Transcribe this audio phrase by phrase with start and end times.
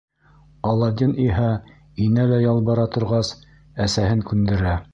[0.69, 1.49] Аладдин иһә,
[2.07, 3.33] инәлә-ялбара торғас,
[3.87, 4.73] әсәһен күндерә.